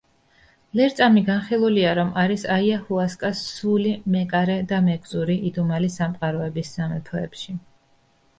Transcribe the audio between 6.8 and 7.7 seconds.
სამეფოებში.